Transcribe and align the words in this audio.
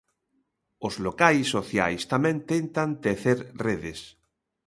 Os 0.87 0.93
locais 1.05 1.47
sociais 1.55 2.01
tamén 2.11 2.35
tentan 2.51 2.89
tecer 3.03 3.39
redes. 3.65 3.99